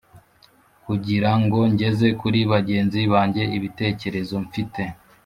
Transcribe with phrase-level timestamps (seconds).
[0.85, 4.81] kugira ngo ngeze kuri bagenzi banjye ibitekerezo mfite